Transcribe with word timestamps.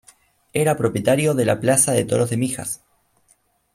Era 0.53 0.77
propietario 0.77 1.35
de 1.35 1.45
la 1.45 1.59
plaza 1.59 1.91
de 1.91 2.05
toros 2.05 2.31
de 2.31 2.37
Mijas. 2.37 2.81